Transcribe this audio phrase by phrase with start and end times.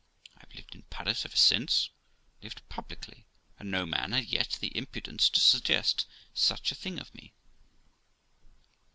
[0.35, 1.91] I have lived in Paris ever since,
[2.41, 3.27] lived publicly,
[3.59, 7.33] and no man had yet the impu dence to suggest such a thing of me.